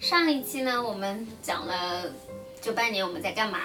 [0.00, 2.02] 上一期呢，我们讲了
[2.60, 3.58] 这半年我们在干嘛，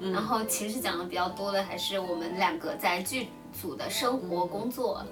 [0.00, 3.28] 然后其实讲的比较多的还是我们两个在剧
[3.60, 5.04] 组的生活、工作。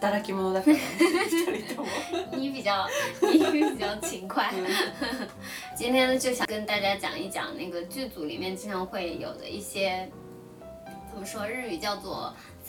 [0.00, 0.78] 働きだから。
[2.36, 2.86] 你比较，
[3.30, 4.54] 你比较勤快。
[5.76, 10.10] 今天呢，就想跟大家讲一讲那个剧组里面经常会有的一些，
[11.10, 12.34] 怎么说日语叫做。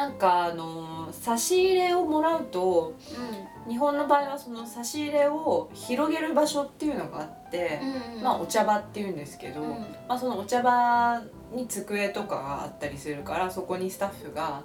[0.00, 2.94] なんかあの差し入れをもらうと、
[3.66, 7.80] うん、日本の場合はその差し入れを広げる場所っていうのがあって、
[8.14, 9.70] うんうん、まあ、お茶場っていうんですけど、うん、
[10.08, 11.20] まあ、そのお茶場
[11.52, 14.62] に机とかがあったりするからそこにスタッフが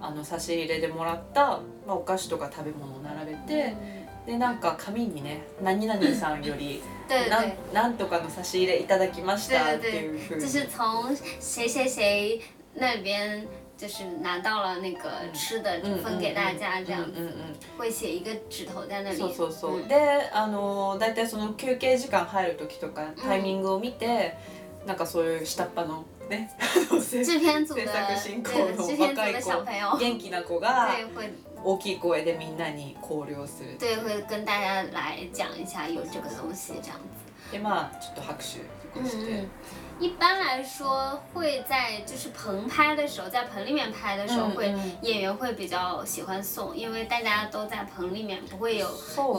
[0.00, 3.98] あの差し入れでもらった、まあ、お菓子とか食べ物を並べて。
[4.26, 6.82] でなんか紙にね「何々さんより
[7.72, 10.44] 何 とかの差し入れいただきました」っていうふうに。
[13.78, 17.30] 就是拿到了那个吃的分给大家这样子，
[17.76, 19.16] 会写一个指頭在那里。
[19.16, 19.86] そうそうそう。
[19.86, 24.34] で、あのだいたいその休憩時間入る時とかタイミングを見て、
[24.84, 26.50] なんかそういう下っ端のね、
[27.00, 27.24] 制作
[28.18, 30.90] 進行の若い子、元気な子が。
[31.64, 33.76] 大きい声でみんなに交流する。
[33.78, 37.52] 对，会跟大家来讲一下有这个东西这样子。
[37.52, 38.48] でまあちょっと拍手
[39.08, 39.48] して。
[40.00, 48.86] 一般来说会在就是棚拍的时候，在棚里面拍的时候，会演员会比较喜欢送，因为大家都在棚里面，不会有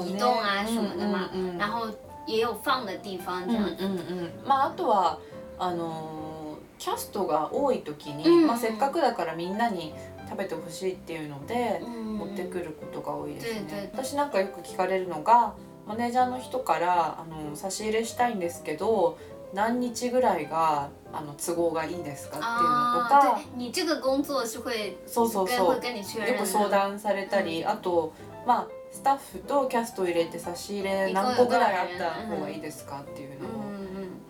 [0.04, 1.30] 移动啊什么的嘛。
[1.58, 1.88] 然后
[2.26, 3.76] 也有放的地方这样子。
[3.80, 4.32] 嗯嗯。
[4.46, 5.18] まああとは
[5.58, 9.94] あのキャストが多い時に、まあせっかくだからみんなに
[10.30, 13.90] 食べてほしいっていうので持ってくることが多いですね。
[13.94, 15.54] 私なんかよく聞かれるのが
[15.88, 19.18] マネージャーの人からあの差し入れしたいんですけど。
[19.54, 28.14] 何日ぐらいがあの都合がいいですかっていうのとか、你这个工作是会そうそうそうよく相談されたり、あと
[28.46, 33.60] まあスタッフとキャスト入れて差し入れ何個ぐらいあった方がいいですかっていうのを、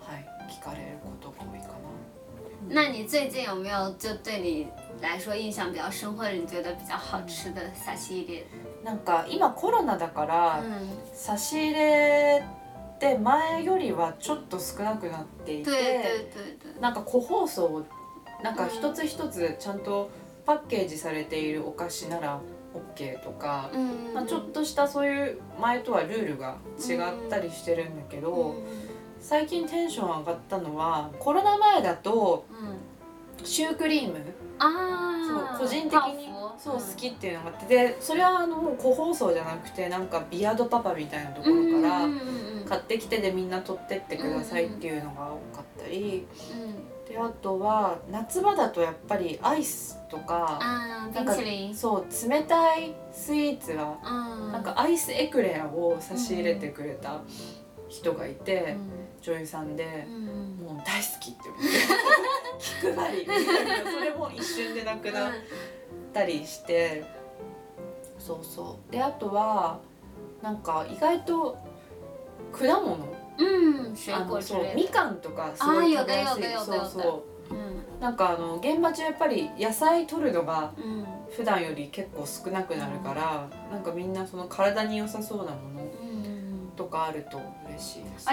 [0.04, 1.68] はい聞かれることが多いか
[2.72, 2.82] な。
[2.86, 4.66] 那你最近有没有就对你
[5.02, 8.46] 来说印象比较深或者你觉得比较好吃的差し入れ？
[8.84, 10.62] なんか今コロナだから、
[11.14, 12.42] 差し入れ
[13.00, 15.70] って前よりはちょっと少なくなっていて
[16.82, 17.86] なんか個包装
[18.42, 20.10] なんか一つ一つちゃんと
[20.44, 22.38] パッケージされているお菓子なら
[22.94, 23.70] OK とか、
[24.14, 26.94] まあ、ちょっとしたそういう前とはルールが違
[27.26, 28.54] ったりしてるんだけど。
[29.22, 32.46] 最近テンション上がったのはコロナ前だと
[33.44, 34.16] シュークリーム
[34.58, 36.28] あそう個人的に
[36.58, 42.06] そう好きっていうのがあってでそれはあのもう個包装じゃなくてなんかビアードパパみたいなところから
[42.68, 46.26] 買ってきてでみんな取ってってくださいっていうのが多かったり。
[47.08, 50.60] であとは夏場だとやっぱりアイスとか
[51.12, 51.34] なんか
[51.74, 53.98] そう冷たいスイーツは
[54.52, 57.20] なんかアイスエクレアを差し入れてくれた
[57.88, 65.32] 人がいて、うん女優さんで、うん、もう大好きって思って気配 りみたいなそれも一瞬でなくなっ
[66.12, 67.04] たりして、
[68.18, 69.78] うん、そうそうであとは
[70.42, 71.58] なんか意外と
[72.52, 72.96] 果物、
[73.38, 80.72] うん、あのそうみかんとかすごい食べやすいそうそう、うん、なんかあの現場中やっぱり野菜取るのが
[81.36, 85.90] 普段より結構少なくなるから、うん、なんかみんなその体に良さそうなもの
[86.74, 87.38] とかあると
[87.68, 88.26] 嬉しいです、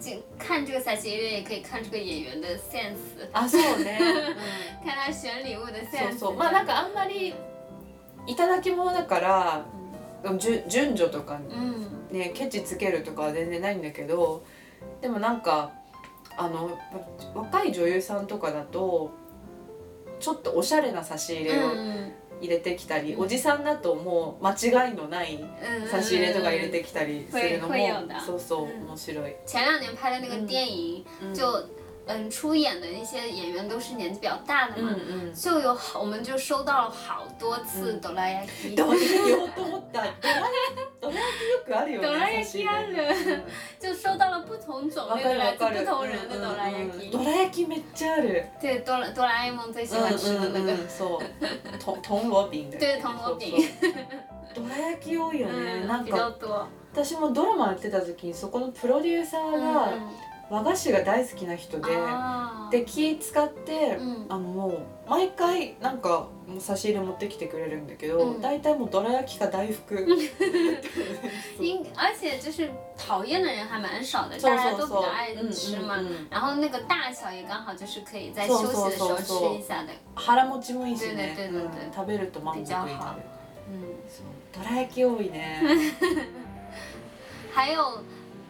[0.00, 3.28] 仅看这个赛季，也可以看这个演員のセンス。
[3.32, 3.98] あ、そうね。
[4.84, 6.18] から選礼物的センス。
[6.20, 6.36] そうそう。
[6.36, 7.34] まあなんかあんまり
[8.26, 9.64] いただき物だから、
[10.24, 11.38] うん、順序とか
[12.10, 14.42] ね、うん、ケチつけるとかは全然ないんだけど、
[15.00, 15.70] でもなんか
[16.36, 16.76] あの
[17.34, 19.12] 若い女優さんとかだと。
[20.20, 21.72] ちょっとおしゃれな差し入れを
[22.44, 24.52] 入れてきたり、うん、おじさんだともう間
[24.86, 25.42] 違いのない
[25.90, 27.74] 差し入れとか入れてきたりするのも、
[28.24, 29.34] そうそう面白い。
[29.52, 31.04] 前两年拍的那个电影
[31.34, 31.44] 就。
[32.06, 34.94] 嗯，出演的一些演员都是年纪比较大的嘛，
[35.34, 38.46] 就有好，我们就收到了好多次哆啦 A
[38.76, 42.44] 梦，哆啦 A 梦哆啦 A 梦哆啦 A
[43.24, 43.40] 梦
[43.80, 48.08] 就收到了不同种类的、不同人的哆啦 A 梦，哆啦 A 梦，哆
[48.84, 50.34] 哆啦哆啦 A 梦，哆啦 A 梦，
[60.50, 61.90] 和菓子が大好きな人で
[62.70, 64.80] で気使って、うん、あのもう
[65.10, 69.94] 毎回なんか差し入れ持ってきてくれるんだけど、大体もうどら焼きか大福。
[71.58, 71.86] 人
[80.14, 81.34] 腹持ちもいいしね。
[81.94, 85.62] 食べると満足どら焼き多いね。
[87.54, 87.78] 还有。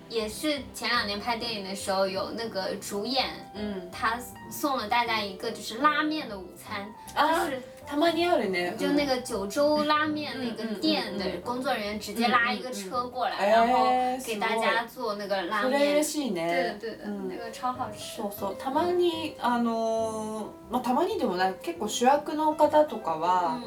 [0.08, 3.24] 也是前两年拍电影的时候，有那个主演，
[3.54, 4.18] 嗯，他
[4.50, 13.86] 送了大家一个就是拉面的午餐，啊，是，他まにあ呢，就那个九州拉面那个店的工作人员直接拉一个车过来，然后
[14.24, 15.70] 给大家做那个拉面，
[16.02, 16.96] 对对对，
[17.28, 18.20] 那个超好吃。
[18.22, 23.58] そうそう、たまにあのまたまにでもな結構主役の方とかは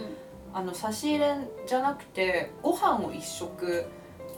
[0.53, 1.35] あの差し入れ
[1.65, 3.85] じゃなくてご飯を一食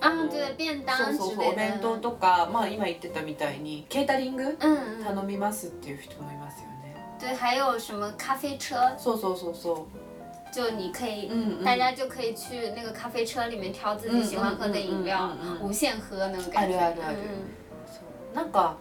[0.02, 6.96] あー便当そうそうそうお弁当とか、まあ、今言ってたみたいにケータリング頼みますっていう人もいますよね。
[7.20, 8.76] 对，还有什么咖啡车？
[8.98, 9.86] そうそうそうそう。
[10.52, 11.30] 就你可以，
[11.64, 15.30] 大家就可以去那个咖啡车里面挑自己喜欢喝的饮料，
[15.62, 16.78] 无限喝那种感觉。
[16.80, 17.18] あるあるある。
[18.34, 18.78] なんか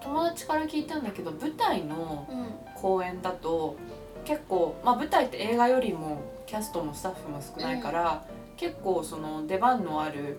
[0.00, 2.28] 友達から聞いたんだけど舞台の
[2.76, 3.76] 公演だと
[4.24, 8.24] 結構まあ舞台って映画よりもキャストもスタッフも少ないから、
[8.56, 10.38] 結構その出番のある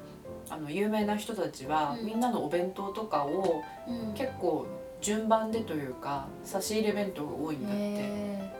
[0.49, 3.63] あの有名な人たちは、うん、みんなのお弁当とかを、
[4.15, 4.67] 結構
[5.01, 7.77] 順番でというか差し入れ弁当が多いんだって。
[7.79, 8.51] え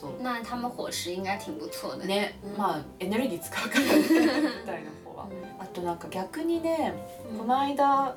[0.00, 2.06] そう那他们伙食应该挺不错的。
[2.06, 4.28] ね、まあエネルギー使うからみ
[4.66, 5.26] たいな方は。
[5.58, 6.94] あとなんか逆にね、
[7.38, 8.14] この間。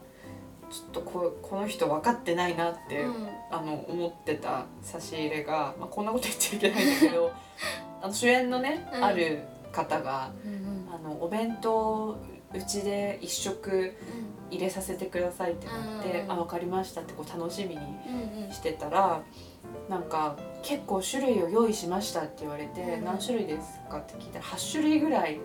[0.72, 3.04] ちょっとここの人分かってないなって、
[3.50, 7.32] あの思ってた差し入れが、まあ、こんなこと言っちゃいけないんだけど
[8.04, 9.40] あの主演のね、ある
[9.72, 10.30] 方が、
[10.92, 12.18] あのお弁当
[12.54, 13.94] うちで一食
[14.50, 19.22] 入れさせてくださいってなって「あ分かりました」ってこう楽しみにしてたら、
[19.88, 25.40] うなんか結構種類を用意しましたって言われて「何種類ですか?」って聞いたら8種類ぐらい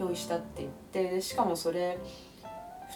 [0.00, 1.98] 用意したって言ってしかもそれ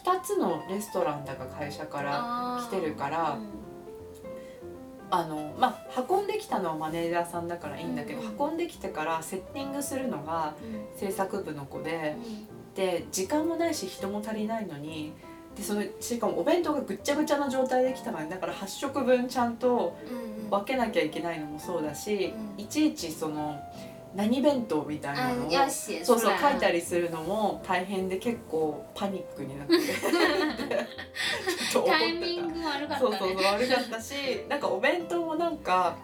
[0.03, 3.37] 2つのレストランだか会社から来てるから。
[5.11, 10.55] あのまあ運んできたのはマネージャーさんだからいいんだけど、運んできてからセッティングするのが
[10.97, 12.17] 制作部の子で、
[12.77, 15.13] で時間もないし人も足りないのに
[15.57, 19.99] でそのしかもお弁当がぐっちゃぐちゃな状態できたのでだから8食分ちゃんと
[20.49, 23.61] 分けなきゃいけないのもそうだし、いちいちその。
[24.15, 29.75] 何弁当みたいなのをそうそう書いたりするのも大変で結構パニックになって
[31.87, 33.49] タイミング悪かった、ね、そうそう悪か
[33.81, 34.15] ったし
[34.49, 35.95] なんかお弁当もなんか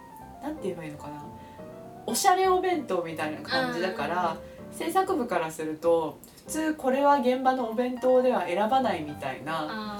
[0.41, 1.21] なんて言えばいいのかな
[2.05, 4.37] おしゃれお弁当みたいな感じだから
[4.71, 9.99] 制作部からすると普通これは現場のお弁当では選ばないみたいな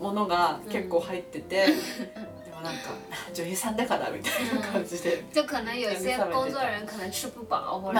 [0.00, 1.66] ものが結構入ってて、
[5.32, 7.98] 就可能有些工作人可能吃不饱，或者。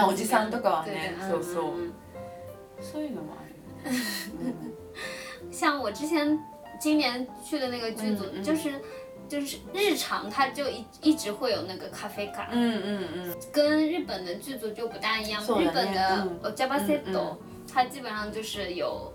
[5.51, 6.37] 像我之前
[6.79, 8.81] 今年去的那个剧组，就是
[9.29, 13.35] 就是日常，他就一一直会有那个咖啡卡，嗯嗯嗯。
[13.53, 17.39] 跟日本的剧组就不大一样，日本的 j a b a s e do，
[17.71, 19.11] 它基本上就是有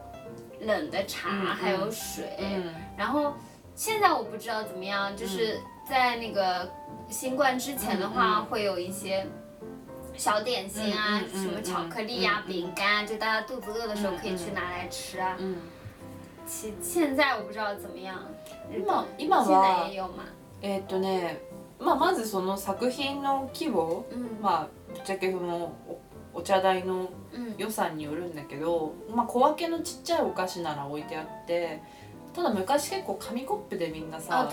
[0.60, 2.32] 冷的茶还有水，
[2.96, 3.34] 然后。
[3.74, 6.70] 现在我不知道怎么样，就是在那个
[7.08, 9.26] 新冠之前的话，会有一些
[10.16, 15.34] 小点心啊，什么巧克力呀、饼干，就大家肚子饿的时候可以去拿来吃啊。
[15.40, 15.56] 嗯，
[16.46, 18.20] 其现在我不知道怎么样。
[18.86, 20.08] まあ、基本は、
[20.62, 21.38] えっとね、
[21.80, 24.04] まあまずその作品の規模、
[24.40, 25.72] まあぶっちゃけその
[26.32, 27.08] お茶代の
[27.58, 31.82] 予算によるんだけど、まあ小分けのちっちゃいお菓子なら置いてあって。
[32.34, 34.50] ただ昔結構紙コップでみんなさ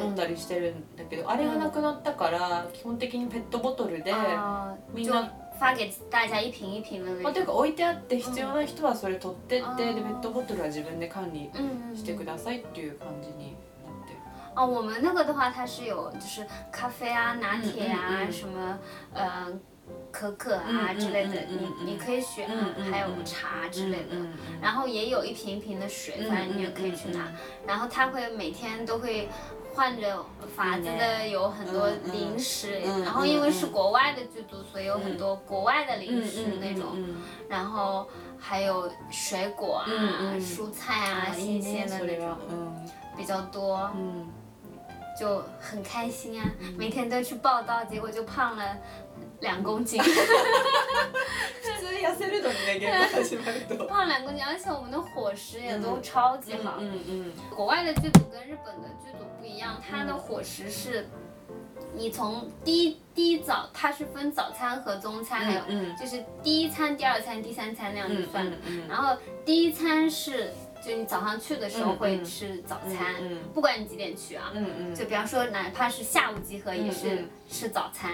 [0.00, 4.12] 飲んだりしてるんだけどあれがなくなったから、基本的にペットボトルで
[4.92, 5.32] みんな。
[5.60, 11.48] まあ、というか置いてあって必要な人はそれ取ってって、でペットボトルは自分で管理
[11.96, 13.54] してくださいっていう感じに。
[14.54, 18.78] 啊、哦，我们那个的话，它是有就是咖啡啊、拿铁啊、什么
[19.14, 19.48] 呃
[20.22, 22.48] 可可啊之类的，你你可以选
[22.88, 24.14] 还有茶之类的，
[24.60, 27.26] 然后也有一瓶一瓶的水，反正你也可以去拿。
[27.66, 29.28] 然后他会每天都会
[29.74, 30.24] 换着
[30.54, 36.96] 法子的，有很多零食，然后因为是国外的剧组，所以有很多国外的零食那种，
[37.48, 38.06] 然后
[38.38, 39.86] 还有水果啊、
[40.38, 42.38] 蔬菜啊、新鲜的那种，
[43.16, 43.90] 比较多，
[45.18, 46.46] 就很开心啊！
[46.78, 48.64] 每天都去报道，结果就胖了。
[49.42, 50.12] 两公斤，哈哈
[50.46, 51.18] 哈哈哈！
[53.88, 56.76] 胖两公斤，而且我们的伙食也都超级好。
[56.78, 61.08] 嗯嗯，国外的剧组跟日本的剧组不一样，它的伙食是，
[61.94, 65.60] 你从第一第一早，它是分早餐和中餐，还有
[65.98, 68.56] 就是第一餐、第二餐、第三餐那样子算的。
[68.88, 70.52] 然后第一餐是。
[70.82, 73.14] 就你早上去的时候会吃早餐，
[73.54, 74.52] 不管你几点去啊，
[74.94, 78.10] 就比方说哪怕是下午集合也是吃早餐。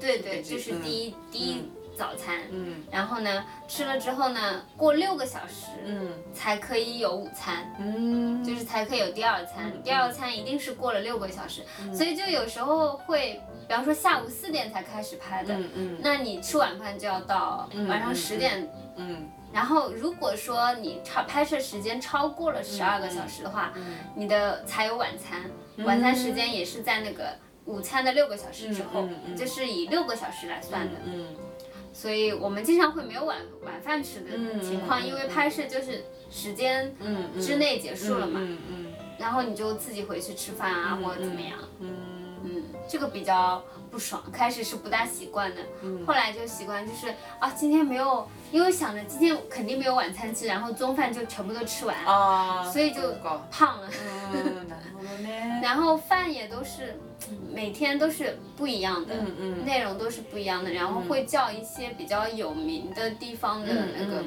[0.00, 2.40] 对对，就是第一第一早餐。
[2.50, 2.82] 嗯。
[2.90, 9.70] 然后呢，吃了之后呢，过六个小时，嗯，才可以有午餐，嗯，就是才可以有第二餐。
[9.84, 19.28] 第二餐一定是过了六个小时，所以就有时候会，比方说下午四点才开始拍的，嗯，那你吃晚饭就要到晚上十点，嗯。
[19.52, 23.72] 然后，如果说你超拍摄时间超过了十二个小时的话，
[24.14, 25.42] 你的才有晚餐，
[25.86, 30.92] 晚餐时间也是在那个午餐的六个小时之后，就是以六个小时来算的。
[31.06, 31.24] 嗯，
[31.92, 36.94] 所以我们经常会没有晚晚饭吃的，情况，因为拍摄就是时间
[37.40, 38.86] 之内结束了嘛，嗯嗯，
[39.18, 41.90] 然后你就自己回去吃饭啊，或者怎么样，嗯
[42.44, 43.64] 嗯，这个比较。
[43.90, 45.60] 不爽，开始是不大习惯的，
[46.06, 51.96] 后来就习惯，就是啊，今天没有，因为想着今天肯定没有晚餐吃，然后中饭就全部都吃完，
[52.72, 53.00] 所以就
[53.50, 53.88] 胖了。
[55.62, 56.98] 然后饭也都是
[57.52, 59.14] 每天都是不一样的，
[59.64, 64.24] 内容都是不一样的，然后会叫一些比较有名的地方的那个，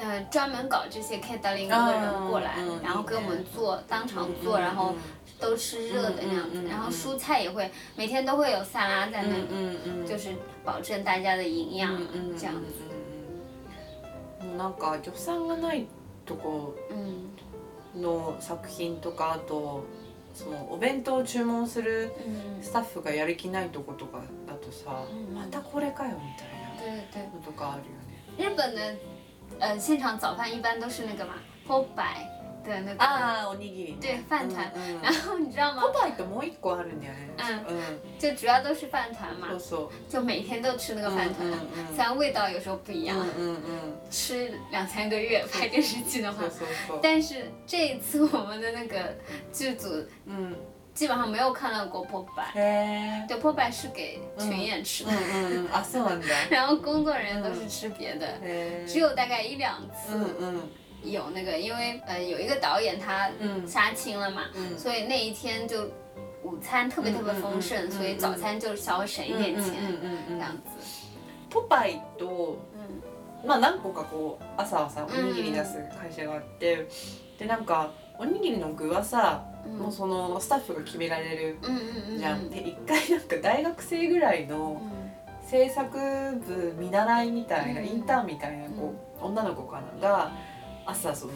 [0.00, 4.94] 嗯，专门搞这些开达林的人过来，然后给我们做，当场做，然后。
[5.42, 10.30] 都吃热的那样子，然后蔬菜也会每天都会有沙拉在那，嗯嗯就是
[10.64, 11.98] 保证大家的营养，
[12.38, 13.98] 这样子。
[14.40, 15.86] 嗯，なんか予算がない
[16.24, 16.74] とこ、
[17.96, 19.82] の作品とかあと、
[20.32, 22.12] そのお弁当注文する
[22.62, 28.14] スタッフがやる気ないとことかだとさ、またこれかよみたいなとかあるよね。
[28.38, 28.98] 日本ぱね、
[29.58, 31.34] え、現場早饭一般都是那个嘛，
[31.66, 32.41] 泡饭。
[32.64, 33.44] 对那个啊，
[34.00, 35.82] 对饭团，然后你知道吗？
[35.82, 35.92] も
[36.74, 36.84] う
[37.68, 37.76] 嗯
[38.18, 39.48] 就主要都是饭团嘛，
[40.08, 41.48] 就每天都吃那个饭团，
[41.94, 43.16] 虽然味道有时候不一样。
[43.36, 46.44] 嗯嗯，吃两三个月拍电视剧的话，
[47.02, 49.14] 但是这一次我们的那个
[49.52, 49.88] 剧组，
[50.26, 50.54] 嗯，
[50.94, 55.10] 基本上没有看到过破败，对，破败是给群演吃的。
[55.72, 56.20] 啊是的。
[56.50, 58.38] 然后工作人员都是吃别的，
[58.86, 60.14] 只有大概一两次。
[60.14, 60.68] 嗯嗯。
[61.04, 63.28] 有那个，因为呃有一个导演他
[63.66, 65.84] 杀青了嘛，嗯、所以那一天就
[66.44, 69.74] 午餐特别特别丰盛，所以早餐就稍微省一点钱，
[70.28, 70.86] 这样子。
[71.50, 72.56] ポパイと、
[73.44, 76.86] まあ何個かこう朝朝おにぎり出す会社があって、
[77.38, 79.42] でなんかおにぎりの具はさ、
[79.78, 81.58] もうそのスタッフが決められる
[82.16, 82.48] じゃん。
[82.48, 84.80] で一回なんか大学生ぐらいの
[85.44, 85.98] 制作
[86.46, 90.30] 部見習いみたいな、インターンみたいなこう女の子かなが。
[90.86, 91.32] 朝その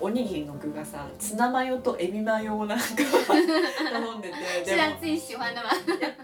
[0.00, 2.84] おにぎりの具がさツナマヨとエビマヨをなんか
[3.26, 4.28] 頼んで
[4.64, 4.76] て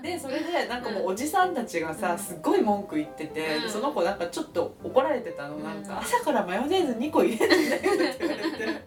[0.02, 8.68] でそれでなんかもうおじさんたちがさ、すっごい文句言ってて、その子なんかちょっと怒られてたの、なんか朝からマヨネーズ2個入れるんだよって言われて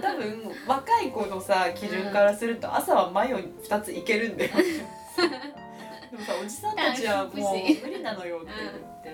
[0.00, 4.66] 多分若い子のさ基準からすると朝はマヨ2ついけるんだよでも
[6.24, 7.30] さおじさんたちはもう
[7.86, 8.40] 無理なのよっ
[9.02, 9.12] て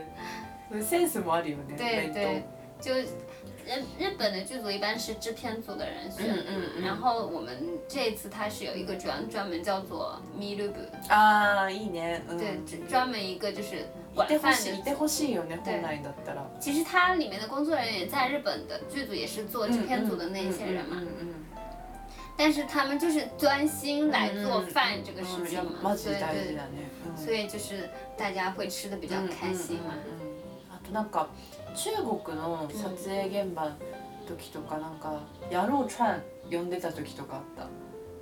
[0.71, 1.77] 言ってセンスもあるよね
[2.15, 2.62] 弁当。
[2.83, 3.07] 就日
[3.97, 6.27] 日本的剧组一般是制片组的人选，
[6.83, 7.57] 然后我们
[7.89, 12.59] 这次他是有一个专专门叫做米律部啊，いい嗯，对，
[12.89, 13.87] 专门一个就是
[14.17, 14.59] 做饭的，
[16.59, 21.35] 其实它里面的工作人员在日本的剧组也是做制片组的那些人嘛，嗯嗯，
[22.37, 26.67] 但是他们就是专心来做饭这个事情嘛，对对，
[27.25, 29.95] 所以就是大家会吃的比较开心嘛，
[31.75, 31.91] 中
[32.25, 33.77] 国の撮影現場の
[34.27, 35.15] 時とかなんか
[35.51, 37.65] 「やろうチャン」呼んでた時とかあった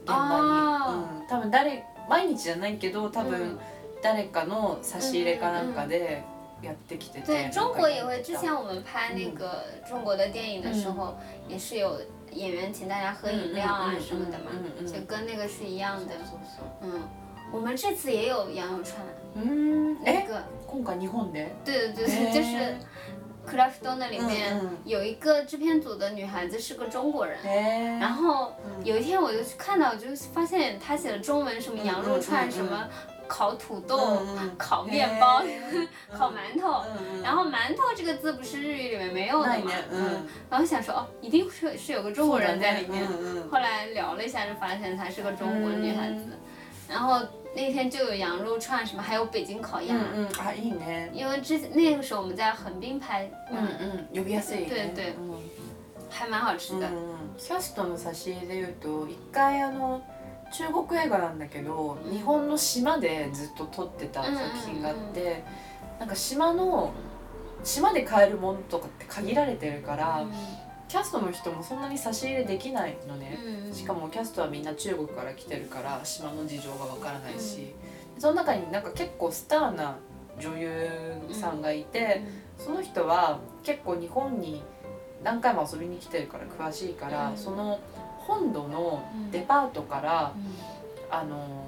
[0.02, 3.59] 現場に、うん、多分誰毎日じゃないけど多分
[4.02, 6.23] 誰かの差し入れかなんかで。
[6.62, 7.26] やってきてて。
[7.26, 11.14] 对中国也会，之前我们拍那个中国的电影的时候，
[11.49, 11.99] 也是有
[12.33, 14.50] 演员请大家喝饮料啊什么的嘛，
[14.87, 16.12] 就跟那个是一样的。
[16.83, 17.09] 嗯，
[17.50, 18.47] 我们这次也有
[19.35, 20.42] 嗯，那个。
[20.71, 20.71] 对对对，
[22.33, 22.57] 就是
[23.47, 27.39] 《k r a f t 里面有一个制片组的女孩子是个中国人，
[27.99, 28.53] 然后
[28.85, 32.89] 有一天我就去看到，就发现她写的中文什么羊肉串、什么
[33.27, 34.21] 烤土豆、
[34.57, 35.43] 烤面包、
[36.17, 36.85] 烤馒头，
[37.25, 43.05] 然后馒头这个字不是日语里面没有的嘛，嗯，然后想说哦，一定是是有个中国人在里面，
[43.50, 46.21] 后来聊了一下，就发现她是个中国女孩子。
[46.90, 47.20] 然后
[47.54, 49.94] 那天就有羊肉串什么，还有北京烤鸭。
[49.94, 51.09] 嗯嗯，あいいね。
[51.12, 53.30] 因为之前那个时候我们在横滨拍。
[53.50, 55.14] 嗯嗯，うん、呼びや对对。
[56.11, 56.88] 还蛮好吃的。
[56.92, 60.00] 嗯，キャストの差し入れで言うと、一回あの
[60.50, 65.44] 中国映画なんだけど、日本の島でずっと撮ってた作品があって、
[66.00, 66.90] なんか島の
[67.62, 70.23] 島で買えるものとかって限られてるから。
[70.23, 70.30] うん
[70.90, 77.68] キャストの人もそんなに差し入れできないのね、うん、しかもキャストはみんな中国から来てるから島の事情がわからないし、
[78.16, 79.97] うん、その中になんか結構スターな
[80.40, 80.88] 女優
[81.30, 82.23] さんがいて、
[82.59, 84.62] その人は結構日本に
[85.23, 87.78] 何回も遊びに来てるから詳しいから、その
[88.18, 90.32] 本土のデパートから、
[91.11, 91.66] あの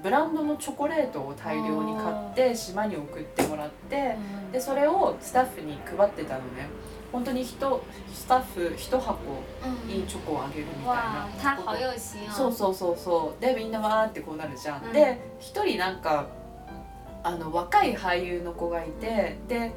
[0.00, 4.14] ブランドのチョコレートを大量に買って島に送ってもらって、
[4.52, 6.68] でそれをスタッフに配ってたのね
[7.14, 7.80] 本当に人
[8.12, 9.16] スタッフ一箱
[9.88, 11.28] いいチョコをあげるみたいな、
[11.58, 16.26] うん、そうそうそうそうでみんなわーってこうなるじゃん、うん、で一人なんか
[17.22, 19.70] あの若い俳優の子がいて、うん、で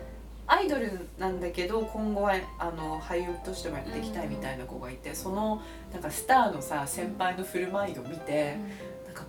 [0.48, 8.56] アイドルなんだけど今後はあの俳優としてもやっていきたいみたいな子がいて、そのなんかスターのさ先輩の振る舞いを見て、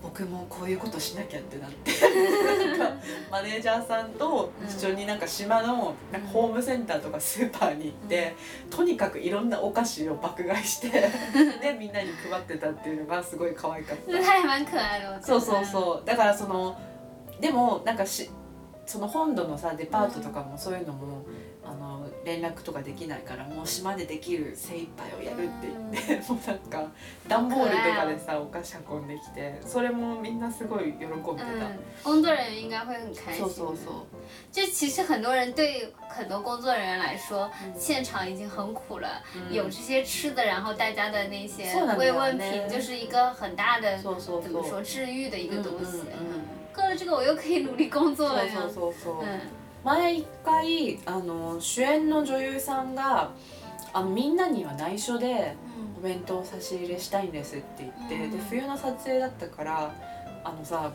[0.03, 1.91] 僕もこういうことしなきゃってなって
[2.77, 3.01] なんか
[3.31, 11.11] マネージャーさんと一緒になんか島のなんかホームセンターとかスーパーに行って、うん、とにかくいろんなお菓子を爆買いして で
[11.79, 14.19] みんなに配ってたっていうのがすごい可愛かった。
[15.23, 16.77] そうそうそうだからその
[17.41, 18.31] でもなんかし
[18.87, 21.21] その本土のさデパートとかもそういうのも。
[21.27, 21.48] うん
[22.25, 25.69] 連絡とかできないからもう島でできる精一杯をやるって
[26.07, 26.91] 言って、もうなんか
[27.29, 31.15] 段ボールとかでさお菓子運んできてそれもみんなすごい喜んでた、
[32.05, 33.97] 工作人应该会很开心そうそうそう
[34.53, 39.09] 就其实很多人对很多工作人员来说、现场已经很苦了、
[39.51, 41.65] 有这些吃的然后大家的那些
[41.97, 44.19] 慰问品就是一个很大的怎么
[44.63, 53.33] 说治愈的一个东西、嗯过了这个我又可以努力工作了そうそうそう、嗯前回あの主演の女優さんが
[53.93, 55.55] あみんなには内緒で
[55.99, 59.95] お弁当を差し入れしたいんですって言って、うん、で冬の撮影だったから
[60.45, 60.93] あのさ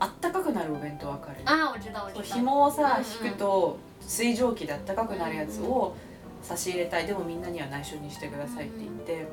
[0.00, 5.94] あったかくなるお弁当わかるあー知道知道紐をさ、引くと水蒸気であったかくなるやつを
[6.42, 9.28] 差し入れたいでもみんなには内緒にしてくださいって言って、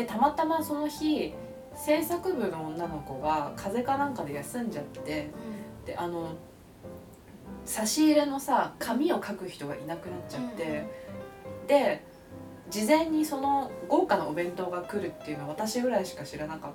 [0.00, 1.34] でたまたまその日
[1.76, 5.28] 制作部の女の子が風邪かなんかで休んじゃって、
[5.84, 6.30] であの
[7.68, 10.86] 差し入れのさ紙を書く人がいなくなっちゃって、
[11.60, 12.02] うん、で
[12.70, 16.72] 事前にその豪華なお弁当が来るっていうのは私ぐらいしか知らなかっ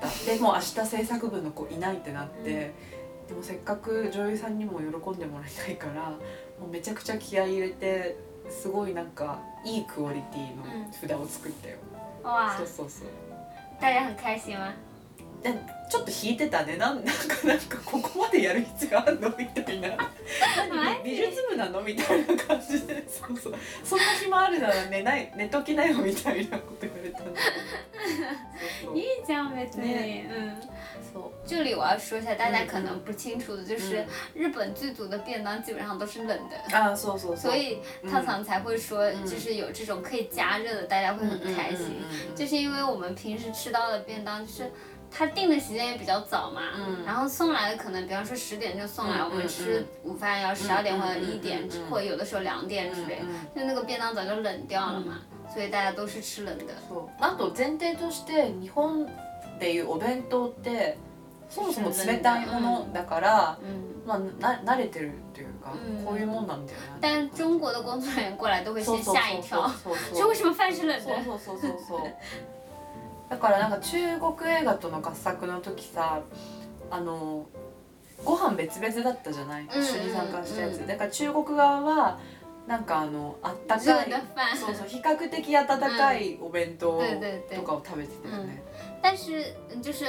[0.00, 2.40] たでも明日制作部の子いないってなって、
[3.22, 6.10] うん、でもせっかく女優さんにも喜んでもらいたいから
[6.60, 8.16] もうめちゃくちゃ気合い入れて
[8.50, 11.76] すごいなんかいいクオリティの札を作ったよ。
[12.24, 13.08] うん、そうそうそう。
[13.80, 14.72] 大家很开心吗？
[15.90, 19.90] ちょっと引いてたねなんなんかなんかここまでやる必要あるのみたいな
[21.04, 27.18] 美術部なのみたいな感じでそうそうそんな暇あるなら寝ない寝ときなよみたいなこと言われた
[28.94, 30.56] いいじゃん別に、ね、ん
[31.44, 34.02] 这里我要说一下，大家可能不清楚的就是，
[34.32, 37.78] 日本剧组的便当基本上都是冷的啊，そうそう所以
[38.10, 41.96] 汤桑才会说，就是有这种可以加热的，大家会很开心，
[42.34, 44.70] 就是因为我们平时吃到的便当就是。
[45.14, 46.62] 他订的时间也比较早嘛，
[47.04, 53.20] 然后送来的可能，比方说十点就送来，我们吃午饭要十二点或者一点，或有的时候两点之类，
[53.54, 55.18] 就那个便当早就冷掉了嘛，
[55.52, 56.64] 所以大家都是吃冷的。
[57.20, 57.78] 那都日本
[60.28, 60.50] 当
[61.50, 63.58] そもそも冷たいものだから，
[64.06, 66.84] まあな慣れてるっていうか、こういうもなんだよね。
[66.98, 69.70] 但中国的工作人员过来都会先吓一跳，
[70.14, 71.04] 说 为什么饭是冷的？
[73.32, 76.20] だからなんか中国映画との合作の時さ
[76.90, 77.46] あの
[78.22, 82.20] ご飯別々だったじゃない一緒に参加したやつ、だから中国側は
[82.68, 84.10] なんかあのあったかい
[84.56, 87.02] そうそう比較的温かいお弁当
[87.54, 88.62] とかを食べてたよね。
[89.02, 90.04] 但是就是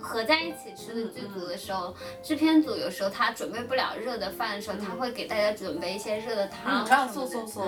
[0.00, 6.86] 合在一起吃的剧组的时候，制片组有时候他准备不了热的饭的时候，他会给大家准备一些热的汤。
[7.12, 7.66] そうそうそう。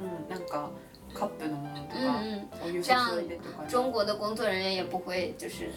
[0.00, 0.70] 嗯，なんか。
[1.12, 1.48] 靠本，
[1.92, 2.20] 对吧？
[2.22, 2.46] 嗯
[2.82, 3.10] 这样
[3.68, 5.70] 中国的工作人员也不会就是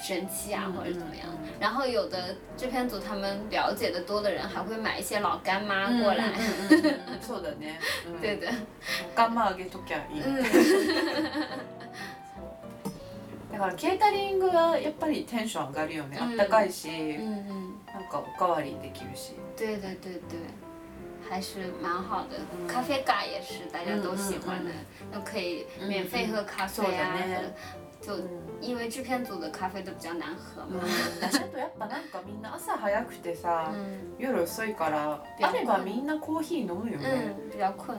[0.00, 1.26] 生气啊或者怎么样。
[1.58, 6.32] 然后有的制片组他们了解的多的人还会买一些老干妈过来。
[6.32, 7.66] 嗯嗯，哈哈，是 的呢，
[8.06, 8.20] 嗯。
[8.20, 8.46] 对的。
[9.14, 10.42] 干妈给多点嗯
[13.52, 16.16] だからケータリングはやっぱりテンション上がるよね。
[16.36, 16.88] たかいし。
[16.88, 17.76] うんうん。
[17.92, 19.32] なんかおかわりできるし。
[19.56, 20.38] 对对对对。
[21.28, 24.70] 还是蛮好的，咖啡咖也是大家都喜欢的，
[25.14, 27.16] 又可以免费喝咖啡啊。
[28.02, 28.22] そう、
[28.62, 33.70] 因为制片組のカフェと比較難喝まあ、うん、とやっぱなんかみんな朝早くてさ、
[34.18, 37.34] 夜遅いからあればみんなコーヒー飲むよね、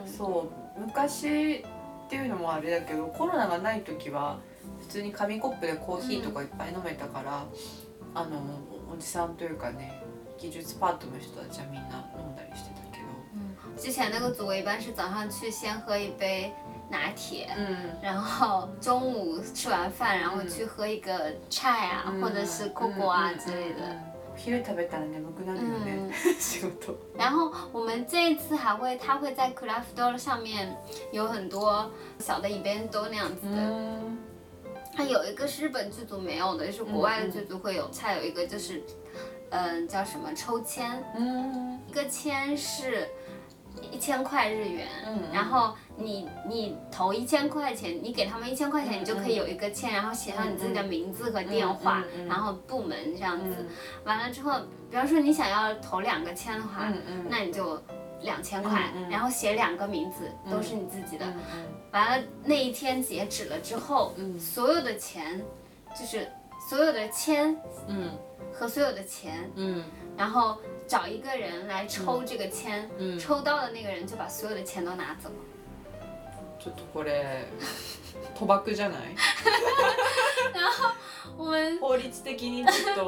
[0.04, 4.40] そう昔っていうのもあれだけどコロナがない時は
[4.80, 7.44] 普通に紙コップでコーヒーとかいっぱい飲めたから、
[8.16, 8.38] あの
[8.92, 10.02] おじさんというかね
[10.36, 12.81] 技術パートの人たちはみんな飲んだりしてた
[13.82, 16.52] 之前那个组，我一般是早上去先喝一杯
[16.88, 23.80] 拿铁，嗯，然后中午吃完饭，然后去喝一个菜啊，或者是可可啊之类的。
[23.80, 24.00] 嗯。
[24.38, 26.12] 中午吃完了，你都干点呢？
[26.86, 30.74] 工然后我们这一次还会，他会在 Kraft Door 上面
[31.10, 31.90] 有很多
[32.20, 33.80] 小的椅垫都那样子的。
[34.96, 38.16] 它有一个是日本剧组没有的，就是国外的剧组会有菜。
[38.18, 38.80] 有一个就是，
[39.50, 41.02] 嗯，叫什么抽签？
[41.16, 41.80] 嗯。
[41.88, 43.06] 一个签是。
[43.90, 44.88] 一千块日元，
[45.32, 53.56] 然后你你投一千块钱，你给他们一千块钱，你就可以有一个签，然后写上你自己的名字和电话，然后部门这样子。
[54.04, 54.52] 完了之后，
[54.90, 56.92] 比方说你想要投两个签的话，
[57.28, 57.80] 那你就
[58.22, 61.24] 两千块，然后写两个名字，都是你自己的。
[61.92, 65.40] 完了那一天截止了之后，所有的钱
[65.98, 66.26] 就是。
[66.66, 67.54] 所有的签，
[67.88, 68.16] 嗯，
[68.52, 69.84] 和所有的钱，嗯，
[70.16, 75.30] 然后找一个人来抽这个签，嗯，抽到的那个人就把所有的钱都拿走。
[76.60, 77.44] ちょっとこれ、
[78.38, 79.12] 賭博じゃない？
[80.54, 80.90] 然后
[81.36, 83.04] 我们，法律的，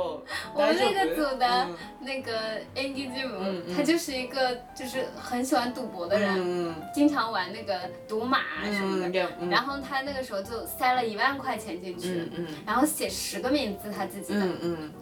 [0.54, 1.68] 我们那个组的
[2.04, 2.40] 那个
[2.74, 9.28] ND 组，他就是一个就是很喜欢赌博的人，经常玩那个赌马什么的。
[9.50, 12.30] 然后他那个时候就塞了一万块钱进去，
[12.66, 14.40] 然后写十个名字他自己的，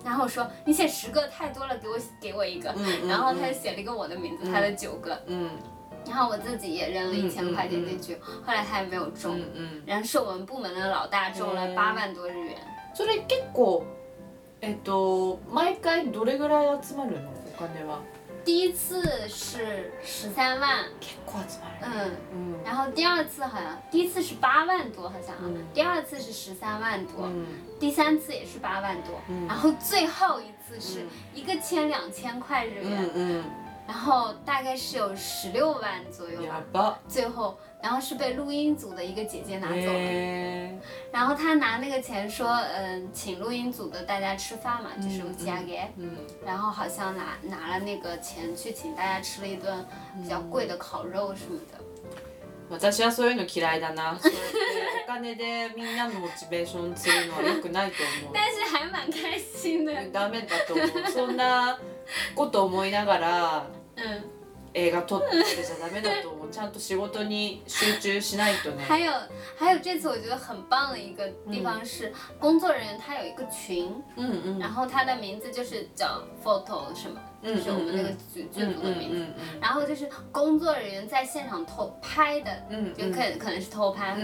[0.05, 2.75] 然后我说你写十个太多了，给我给我一个。
[3.09, 5.17] 然后他就写了一个我的名字，他的九个。
[6.15, 9.41] 然后我自己也扔了一千块钱进去，后来他也没有中。
[9.87, 12.59] 然后是我们部门的老大中了八万多日元。
[12.95, 13.23] 所以
[14.61, 17.31] えっと毎回どれぐらい集まるの？
[17.47, 18.01] お金は？
[18.45, 21.87] 第一次是十三万，結構集まる。
[21.87, 22.55] 嗯嗯。
[22.65, 25.35] 然后第二次好像，第一次是八万多，好像，
[25.73, 27.31] 第二次是十三万多，
[27.81, 29.15] 第三次也是八万多，
[29.49, 32.85] 然后最后一次是一个千两千块日元。
[32.85, 33.45] 嗯嗯。
[33.87, 36.41] 然后大概是有十六万左右，
[37.09, 40.79] 最后然后是被录音组的一个姐姐拿走了，
[41.13, 45.81] 然后她拿那个钱说，嗯，请录音组的大家吃饭嘛，就是乌提亚给，
[46.45, 49.85] 然后好像拿拿了那个钱去请大家吃了一顿
[50.23, 51.82] 比较贵的烤肉什么的。
[52.73, 54.19] 私はそういうの嫌いだな。
[55.05, 58.33] お金でみんなのモチベーションするのは良くないと思う。
[58.33, 59.95] は是还蛮开心的。
[60.11, 61.13] ダメだと思う。
[61.13, 61.79] そんな
[62.35, 63.67] こと思いながら。
[63.97, 64.42] うん。
[68.89, 69.13] 还有，
[69.55, 79.27] 还有这次我觉得很棒的一个地方是，工作人员他有一个群，嗯嗯，然后他的名字就是叫 photo 什么，就是我们那个剧剧组的名字，
[79.61, 82.51] 然后就是工作人员在现场偷拍的，
[82.97, 84.17] 就可可能是偷拍，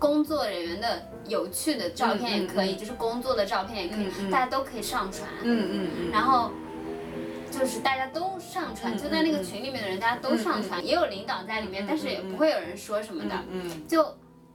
[0.00, 5.24] 工作人员的有趣的照片也可以，就是工作的照片也可以，大家都可以上传，
[6.10, 6.50] 然后。
[7.58, 13.36] 就是大家都上传，就在那个群里面的人大家都上传，也有领导在里面，但是也不会有人说什么的。
[13.86, 14.04] 就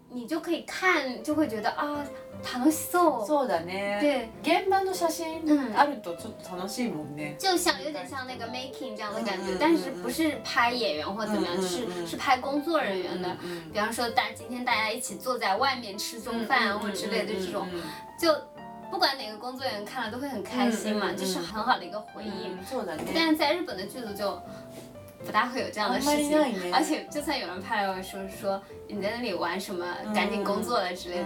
[0.09, 2.03] 你就可以看，就会觉得啊，
[2.43, 3.25] 楽しそう。
[3.25, 4.01] そうだね。
[4.01, 5.39] で現場の写真
[5.73, 7.37] あるとちょっと楽しいもんね。
[7.39, 13.29] 就像有点像那个 making 这样的感觉，但是不是拍演员或怎么样，是是拍工作人员的。
[13.71, 17.65] 比方说大今天大家一起坐在外面吃中饭或之类的这种，
[18.19, 18.29] 就。
[18.89, 22.55] 不管哪个工作人员看了都会很开心嘛，这、是很好的一个回忆。
[23.13, 24.39] 但在日本的剧组就。
[25.25, 31.25] 不大会有这样的事情，而且就算有人拍了说说你在那里玩什么，赶紧工作了之类的，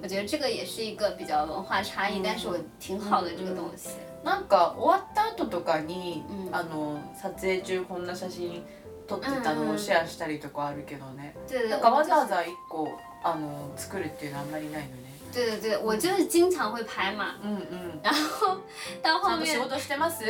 [0.00, 3.88] 我觉得这个也是一个比较文化差异，但是我挺好的这个东西。
[4.24, 8.62] なんか終わった後とかに、あの撮影中こんな写真
[9.08, 11.34] 撮ってたのをシェアしたりとかあるけどね。
[11.68, 12.88] なんかわざわざ1個
[13.24, 15.03] あの作るっていうのはあんまりないのに。
[15.34, 18.56] 对对对，我就是经常会拍嘛，嗯嗯，然后
[19.02, 19.54] 到后面。
[19.54, 20.24] してます。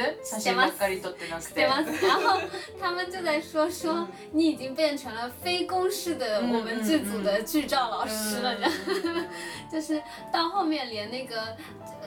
[2.03, 2.41] 然后
[2.81, 8.55] 他们就在说说你已经变成了非公式的我们剧组的剧照老师了。
[8.55, 8.69] 哈
[9.15, 9.27] 哈
[9.71, 10.01] 就是
[10.33, 11.57] 到后面连那个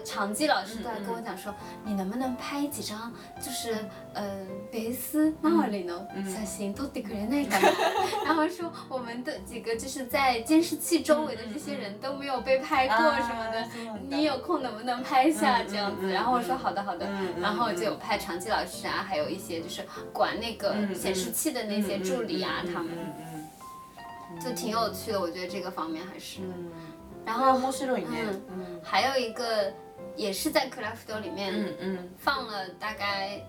[0.06, 3.76] 场记老师都在跟我讲说，你能不能拍几张，就是
[4.14, 6.00] 嗯，贝斯帽领的
[6.34, 7.62] 发型都得给那感
[8.24, 12.87] 然后说我们的几个就是在监视器周围的这些人都没有被拍。
[12.88, 13.68] 过什么的？
[14.10, 16.12] 你有空能不能拍下这样子？
[16.12, 17.06] 然后我说好的好的，
[17.42, 22.90] 然后就有拍长期老师啊，还有一些就是管那个显示器的那些助理啊，他们，
[24.40, 25.20] 就挺有趣的。
[25.20, 26.40] 我觉得这个方面还是，
[27.26, 27.60] 然后
[27.92, 28.42] 嗯，
[28.84, 29.74] 还有一个
[30.16, 31.68] 也是在克 a f t 里面，
[32.18, 33.42] 放了大概。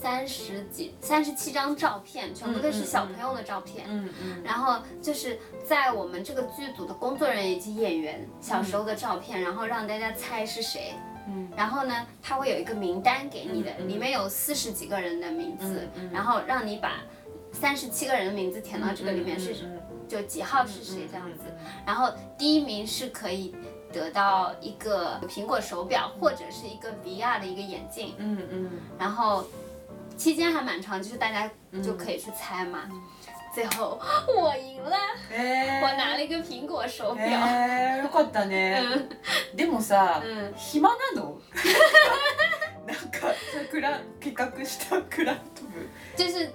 [0.00, 3.86] 三十几、三十七张照片，全部都是小朋友的照片。
[3.88, 4.42] 嗯嗯。
[4.44, 10.92] 然后就是在我们这个剧组的工作人员以及演员小时候的照片，然后让大家猜是谁。
[11.26, 11.48] 嗯。
[11.56, 17.02] 然后呢，他会有一个名单给你的，里面有四十几个人的名字，然后让你把
[17.52, 19.54] 三十七个人的名字填到这个里面，是
[20.06, 21.44] 就几号是谁这样子。
[21.86, 23.56] 然后第一名是可以
[23.92, 28.12] 得到一个苹果手表或者是一个 VR 的一个眼镜。
[28.18, 28.70] 嗯嗯。
[28.98, 29.46] 然后。
[30.16, 31.48] 期间还蛮长，就是大家
[31.82, 32.82] 就可以去猜嘛。
[33.54, 33.98] 最后
[34.36, 34.96] 我赢了，
[35.30, 37.24] 我拿了一个苹果手表。
[37.28, 38.82] よかったね。
[39.54, 40.22] でもさ、
[40.56, 41.38] 暇なの？
[42.86, 43.32] なんか
[44.20, 46.22] 企画したクラブ。
[46.22, 46.50] 就是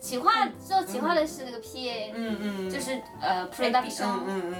[0.00, 4.08] 企划做企划的是那个 PA，嗯嗯，就是呃 production、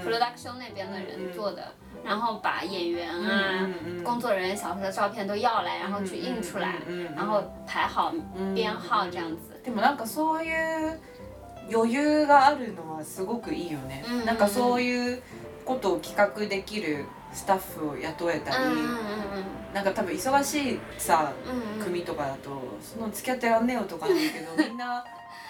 [0.03, 1.73] production 那边的人做的。
[2.05, 3.67] 然后把演员啊、
[4.03, 6.77] 工作人员小时候的照片都要来，然后去印出来，
[7.15, 8.13] 然后排好
[8.53, 9.59] 编号这样子。
[9.65, 10.93] でもなんかそういう
[11.67, 14.03] 余裕があるのはすごくいいよね。
[14.23, 15.19] なんかそういう
[15.65, 18.75] ことを企画できるスタッフを雇えたり、
[19.73, 21.33] なんか多分忙しいさ
[21.83, 25.03] 組とかだとその付き合ってやんねよとかなんだけど みんな。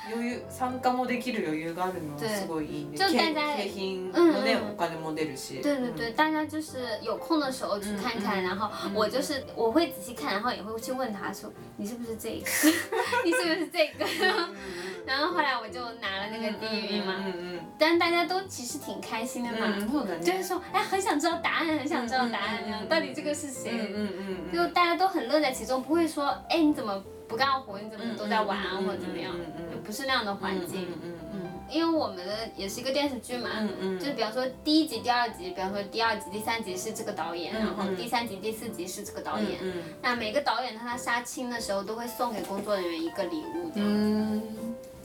[0.09, 2.97] 余裕参加もできる余裕があるのすごいいいね。
[2.97, 5.61] 就大景品のね、お金も出るし。
[5.63, 12.45] 对对对，大家就是有空的时候去看看，然后我就是我会仔细看，然后也会去问他说你是不是这个，
[13.23, 14.05] 你是不是这个。
[15.05, 19.75] 然后后来我就拿了那个第一名嘛，嗯嗯，但大家都其实挺开心的嘛，
[20.21, 23.91] 就是说哎，很想知道答案，很想知道答案，到底这个是谁？
[23.95, 29.31] 嗯嗯，就大家都很乐在其中，不会说哎你怎么不干活，你怎么都在玩或者怎么样，
[29.71, 30.87] 就不是那样的环境。
[31.03, 39.59] 嗯嗯，因为我们的也是一个电视剧嘛，嗯嗯，就是比方说第一集、第二集，比方说第二集、第三集是这个导演，然后第三集、第四集是这个导演。
[39.61, 43.73] 嗯，那每个导演他杀青的时候都会送给工作人员一个礼物样。
[43.75, 44.41] 嗯。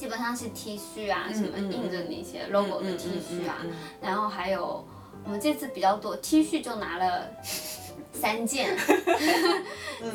[0.01, 3.59] 基本上是 T 恤啊，什么印着那些 logo 的 T 恤啊，
[4.01, 4.83] 然后还有
[5.27, 7.29] 我们这次比较多 T 恤就拿了
[8.15, 8.79] 三件，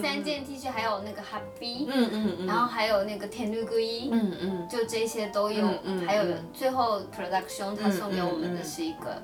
[0.02, 5.68] 三件 T 恤，还有那个 Happy，嗯嗯然后还有那个天绿哥衣，嗯嗯，就这些都有，
[6.08, 9.22] 还有最后 Production 他送给我们的是一个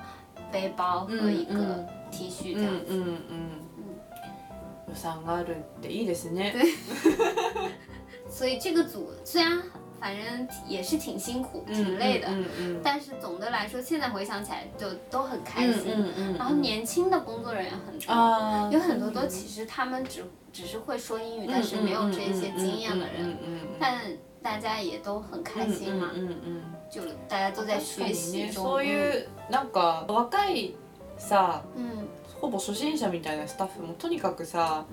[0.52, 2.86] 背包和一个 T 恤，这样子。
[2.90, 3.86] 嗯嗯嗯，
[4.90, 5.46] 有参加的，
[5.82, 6.52] 对，いいですね。
[6.52, 6.76] 对。
[8.30, 9.60] 所以这个组虽然。
[10.02, 12.28] 反正也是挺辛苦、挺累的，
[12.84, 15.94] 但是总的来说，现在回想起来就都很开心。
[16.36, 23.38] 然后年轻的工作人员很多，有很多都其实他们只只是会说英语，但是没有这些经验的人，
[23.80, 24.02] 但
[24.42, 26.02] 大家也都很开心，
[26.90, 28.66] 就大家都在嗯嗯，就大家都在学习中。
[28.66, 30.72] そういうなんか若い
[31.20, 31.62] さ、
[32.42, 34.84] ほぼ初心者みたいなスタッフもとにかくさ、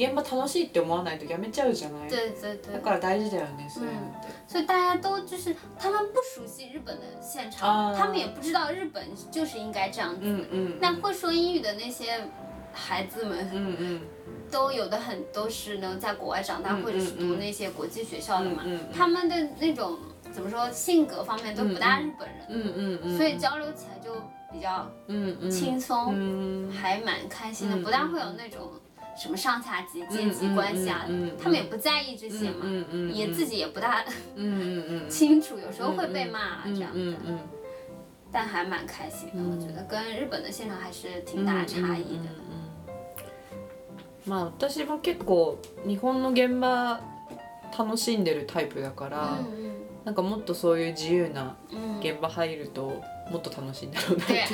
[0.00, 2.08] 現場楽しいって思わないとやめちゃうじゃない？
[2.08, 2.72] 對對對。
[2.72, 3.68] だから大事だよね。
[3.76, 3.86] 嗯。
[4.48, 10.20] 所以大家都就是他们不熟悉日本的现场，他们也不知道日本就是应该这样子。
[10.22, 10.78] 嗯嗯。
[10.80, 12.18] 那会说英语的那些
[12.72, 14.00] 孩子们，嗯嗯，
[14.50, 18.62] 都有的很，都是能在国外长大或者是读那些国际学校的嘛。
[18.64, 19.98] 嗯他们的那种
[20.32, 22.46] 怎么说性格方面都不大日本人。
[22.48, 23.16] 嗯嗯嗯。
[23.18, 24.14] 所以交流起来就
[24.50, 28.72] 比较嗯嗯輕鬆，還滿心的，不大会有那种。
[29.20, 31.04] 什么上下级阶级关系啊，
[31.38, 32.64] 他们也不在意这些嘛，
[33.12, 34.02] 也自己也不大
[35.10, 37.14] 清楚，有时候会被骂这样的。
[38.32, 42.30] 但还蛮开心的，我觉得跟日本的现场还是挺大差异的。
[42.48, 42.60] 嗯
[44.26, 47.00] まあ私も結構日本の現場
[47.76, 49.38] 楽しんでるタイプだから、
[50.04, 51.56] なんかもっとそういう自由な
[52.02, 54.44] 現場入るともっと楽しいんだろうなって。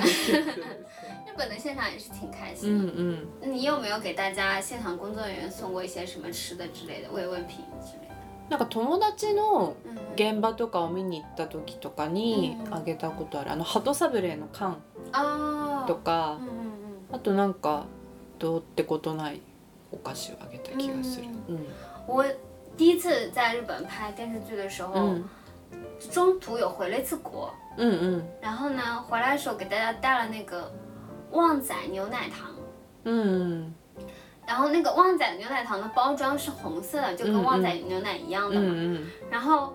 [1.37, 2.89] 本的现场也是挺开心。
[2.97, 8.15] 嗯嗯，你有没有给大家现场工作人员送过一些什么吃的之类的慰问品之类的？
[8.49, 9.75] なんか友達の
[10.17, 13.53] 現場とかを見に行った時とかにあげたことある。
[13.53, 14.77] あのハトサブレの缶
[15.87, 16.39] とか、
[17.13, 17.87] あとなんか
[18.39, 19.43] どうってことない
[19.93, 21.27] お菓子をあげた気がする。
[22.09, 22.25] 我
[22.79, 25.17] 第一次在日本拍电视剧的时候，
[26.11, 27.53] 中途有回了一次国。
[27.79, 28.25] 嗯嗯。
[28.41, 30.71] 然后呢，回来的时候给大家带了那个。
[31.33, 32.49] 旺仔牛奶糖，
[33.05, 33.73] 嗯，
[34.47, 38.99] 然后那个旺仔牛奶糖的包装是红色的，就跟旺仔牛奶一样的嘛。
[39.31, 39.75] 然后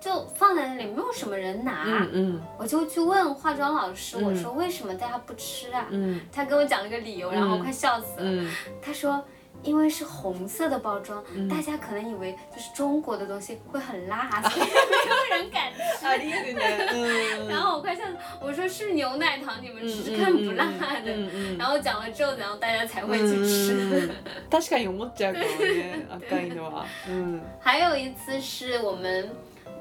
[0.00, 2.06] 就放在那里，没有什么人拿。
[2.12, 5.86] 嗯，我就去问化妆老师，我说为什么大家不吃啊？
[5.90, 8.50] 嗯，他跟我讲了个理由，然后快笑死了。
[8.80, 9.22] 他说。
[9.66, 17.48] 因为是红色的包装，大家可能以为就是中国的东西会很辣， 所以没有人敢吃。
[17.50, 18.04] 然后我快玩笑，
[18.40, 20.66] 我说是牛奶糖，你们只是看不辣
[21.04, 21.12] 的。
[21.58, 24.08] 然后讲了之后，然后大家才会去吃。
[24.48, 26.68] 確かに思
[27.08, 29.28] う还有一次是我们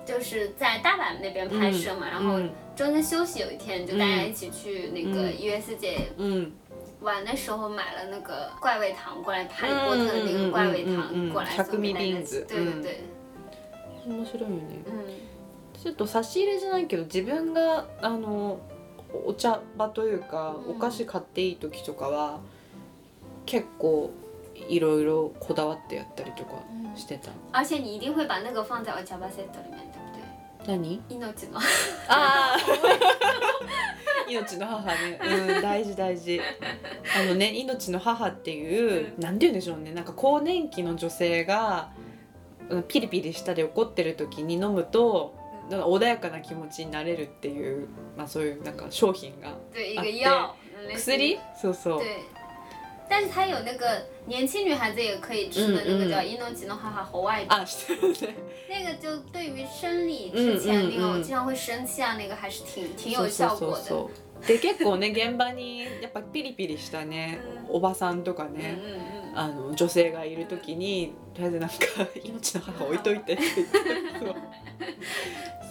[0.05, 2.39] 就是在大阪那边拍摄嘛，然后
[2.75, 6.51] 中间休息有一天，就大家一起去那个约四姐，嗯。
[7.05, 12.29] 晚的时候买了那个怪味糖过来，哈利波特的那个怪味糖过来送给大家。
[12.49, 13.01] 对对对。
[14.05, 14.75] 面白いよね、
[15.75, 18.59] うん、ちょっと差し入れじゃないけど自分があの
[19.25, 22.39] お茶場というか、お菓子買っていい時とかは
[23.47, 24.11] 結構
[24.69, 26.51] いろいろこだわってやったりとか
[26.95, 27.31] してた。
[30.67, 31.01] 何？
[31.11, 31.13] 命
[31.47, 31.57] の。
[31.57, 31.61] あ
[32.09, 32.57] あ。
[34.29, 36.41] 命の母ね、うん、大事大事
[37.15, 41.91] あのね命の母っていう、うんなんて言うんでしょうねなんか更年期の女性が
[42.69, 45.35] うんピリピリしたり怒ってる時に飲むと
[45.69, 50.53] なんか穏やかな気持ちになれるっていう、まあ、そういうなんか商品が对一个
[50.93, 52.34] 薬そうそう对
[53.07, 58.33] 但是它有那个年轻女孩子也可以吃的那个叫伊诺吉诺哈哈猴外啊，对对对，
[58.67, 64.07] 那个就对于生理之前那个我经常会生气啊，那个还是挺挺有效果的。
[64.45, 67.39] で結構ね現場にやっぱピリピリしたね
[67.69, 68.77] おばさんとかね、
[69.33, 71.75] あの女性がいる時にとりあえずなんか
[72.23, 74.35] 命の母置いといてって言って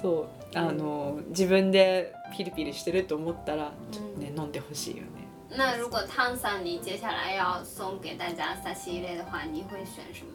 [0.01, 0.25] そう
[0.59, 5.24] あの自分でピリピリしてると思ったらちょっとね飲んでほしいよね。
[5.57, 10.33] 那如果汤さんに接下来要送给大家差し入れ的话，你会选什么？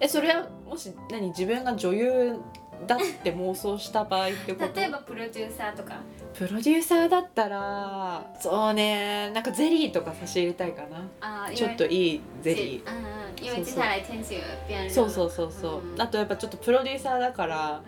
[0.00, 2.38] え、それはもし何自分が女優
[2.88, 4.72] だって妄想した場合ってこと？
[4.80, 5.94] 例えばプロデューサーとか。
[6.34, 11.04] プロデューサーだったら、そうね、なんかゼリーとか差し入れたいかな。
[11.46, 12.84] あ、ちょっといいゼリー。
[12.84, 15.80] うん、因为接下来天气变そうそうそうそう。
[15.98, 17.80] あとやっぱちょっとプロデューサーだから。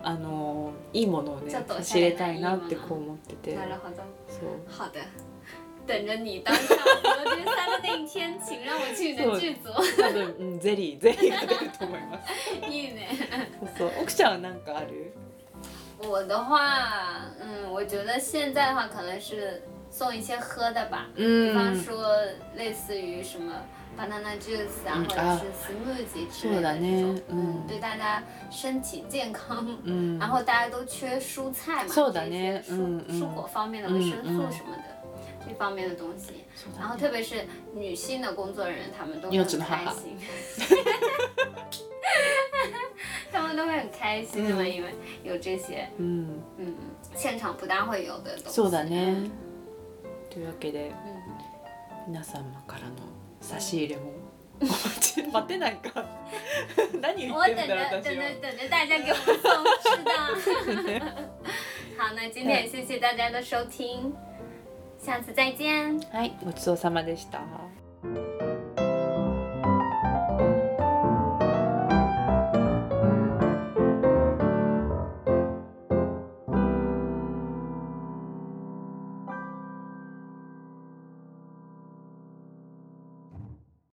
[0.00, 3.56] あのいいものをね差したいなってこう思ってて。
[3.56, 3.96] なるほど。
[4.28, 4.62] そう。
[4.70, 5.02] 好的。
[5.88, 9.70] 等着你当导演，三的那一天请让我去你的剧组。
[10.38, 11.42] 嗯，ゼリー、ゼリーっ
[11.78, 12.70] て思います。
[12.70, 13.08] いいね。
[13.98, 15.12] 奥ちゃんはなんかある？
[16.06, 22.06] 我的话，嗯，我觉得现在的话，可能是送一些喝的吧，比方说
[22.54, 23.54] 类似于什么
[23.98, 29.66] banana juice 啊，或者是 smoothie 之类的那种，嗯，对大家身体健康，
[30.20, 34.97] 然后大家都缺蔬菜嘛，这些蔬蔬果方面的维生素什么的。
[35.48, 36.44] 这方面的东西
[36.78, 40.16] 然后特别是女性的工作人员他们都很开心
[43.32, 46.74] 他们都会很开心的嘛因为有这些嗯嗯
[47.14, 48.90] 现场不大会有的都就在那
[50.30, 52.26] 对对我等着等
[57.18, 61.12] 着等着大家给我们送吃的
[61.98, 64.14] 好那今天也谢谢大家的收听
[65.08, 65.98] 下次再见。
[66.12, 67.40] はい、ごちそうさまでした。